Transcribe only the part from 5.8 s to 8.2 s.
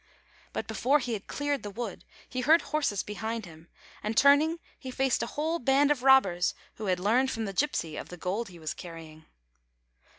of robbers who had learned from the gypsy of the